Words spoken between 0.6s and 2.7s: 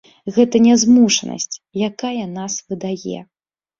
нязмушанасць, якая нас